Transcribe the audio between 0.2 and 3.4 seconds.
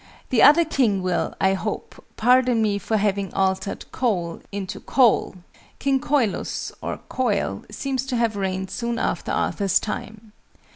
The other King will, I hope, pardon me for having